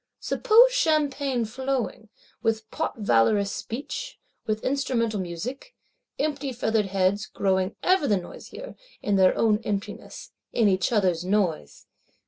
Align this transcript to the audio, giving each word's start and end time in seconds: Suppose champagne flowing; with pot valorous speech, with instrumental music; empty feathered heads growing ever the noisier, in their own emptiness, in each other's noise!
Suppose 0.19 0.71
champagne 0.71 1.45
flowing; 1.45 2.09
with 2.41 2.71
pot 2.71 2.97
valorous 2.97 3.51
speech, 3.51 4.17
with 4.47 4.63
instrumental 4.63 5.19
music; 5.19 5.75
empty 6.17 6.51
feathered 6.53 6.87
heads 6.87 7.27
growing 7.27 7.75
ever 7.83 8.07
the 8.07 8.17
noisier, 8.17 8.75
in 9.03 9.15
their 9.15 9.37
own 9.37 9.59
emptiness, 9.59 10.31
in 10.51 10.67
each 10.67 10.91
other's 10.91 11.23
noise! 11.23 11.85